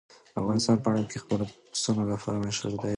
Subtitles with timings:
[0.41, 2.89] افغانستان په نړۍ کې د خپلو پسونو لپاره مشهور دی.